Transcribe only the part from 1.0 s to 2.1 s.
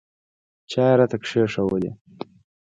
کښېښوولې.